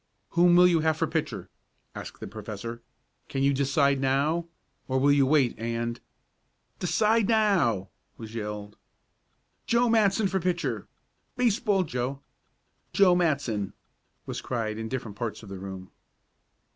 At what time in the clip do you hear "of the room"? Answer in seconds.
15.43-15.91